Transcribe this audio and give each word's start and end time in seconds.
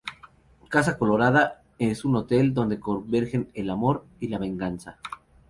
Casa 0.67 0.97
Colorada 0.97 1.61
es 1.77 2.05
un 2.05 2.15
hotel 2.15 2.55
donde 2.55 2.79
convergen 2.79 3.51
el 3.53 3.69
amor 3.69 4.07
y 4.19 4.29
la 4.29 4.39
venganza. 4.39 4.97